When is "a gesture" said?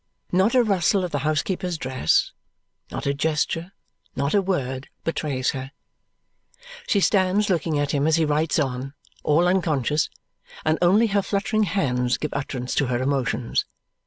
3.05-3.71